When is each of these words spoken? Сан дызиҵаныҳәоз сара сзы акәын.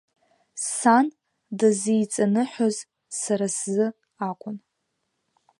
Сан 0.75 1.05
дызиҵаныҳәоз 1.57 2.77
сара 3.21 3.47
сзы 3.55 3.87
акәын. 4.29 4.57